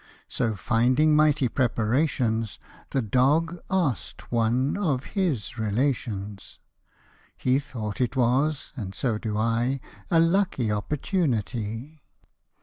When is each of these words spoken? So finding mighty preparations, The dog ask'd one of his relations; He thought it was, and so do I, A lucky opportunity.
So 0.27 0.55
finding 0.55 1.15
mighty 1.15 1.47
preparations, 1.47 2.57
The 2.89 3.03
dog 3.03 3.61
ask'd 3.69 4.21
one 4.31 4.75
of 4.75 5.03
his 5.13 5.59
relations; 5.59 6.57
He 7.37 7.59
thought 7.59 8.01
it 8.01 8.15
was, 8.15 8.73
and 8.75 8.95
so 8.95 9.19
do 9.19 9.37
I, 9.37 9.79
A 10.09 10.19
lucky 10.19 10.71
opportunity. 10.71 12.01